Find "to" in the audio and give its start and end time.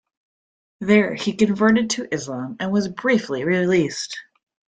1.91-2.11